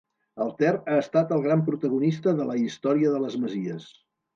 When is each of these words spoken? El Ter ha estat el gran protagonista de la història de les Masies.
El 0.45 0.47
Ter 0.61 0.71
ha 0.79 0.95
estat 1.01 1.35
el 1.37 1.45
gran 1.45 1.63
protagonista 1.69 2.37
de 2.43 2.51
la 2.55 2.59
història 2.67 3.17
de 3.17 3.25
les 3.29 3.41
Masies. 3.47 3.93